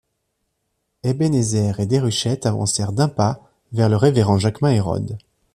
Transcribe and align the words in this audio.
Ebenezer 1.03 1.79
et 1.79 1.85
Déruchette 1.85 2.47
avancèrent 2.47 2.91
d’un 2.91 3.07
pas 3.07 3.39
vers 3.71 3.87
le 3.87 3.97
révérend 3.97 4.39
Jaquemin 4.39 4.71
Hérode. 4.71 5.19